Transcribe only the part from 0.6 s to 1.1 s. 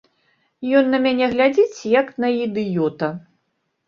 Ён на